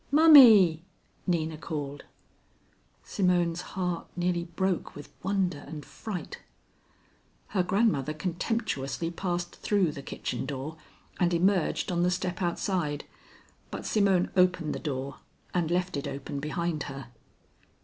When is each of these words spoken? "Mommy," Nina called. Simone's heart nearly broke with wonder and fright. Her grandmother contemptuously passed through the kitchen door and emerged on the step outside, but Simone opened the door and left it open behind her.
"Mommy," 0.09 0.83
Nina 1.27 1.57
called. 1.59 2.05
Simone's 3.03 3.61
heart 3.77 4.07
nearly 4.15 4.45
broke 4.45 4.95
with 4.95 5.09
wonder 5.21 5.59
and 5.67 5.85
fright. 5.85 6.39
Her 7.49 7.61
grandmother 7.61 8.15
contemptuously 8.15 9.11
passed 9.11 9.57
through 9.57 9.91
the 9.91 10.01
kitchen 10.01 10.47
door 10.47 10.77
and 11.19 11.35
emerged 11.35 11.91
on 11.91 12.01
the 12.01 12.09
step 12.09 12.41
outside, 12.41 13.03
but 13.69 13.85
Simone 13.85 14.31
opened 14.35 14.73
the 14.73 14.79
door 14.79 15.17
and 15.53 15.69
left 15.69 15.95
it 15.95 16.07
open 16.07 16.39
behind 16.39 16.81
her. 16.89 17.09